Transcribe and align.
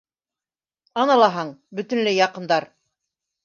Ана 1.03 1.19
лаһаң, 1.21 1.53
бөтөнләй 1.81 2.19
яҡындар! 2.23 2.71